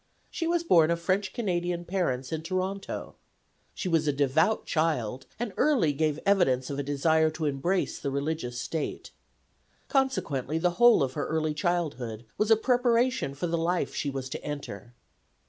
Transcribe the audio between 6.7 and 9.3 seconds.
of a desire to embrace the religious state.